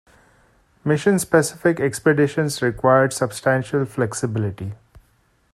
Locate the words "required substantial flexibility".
2.63-4.73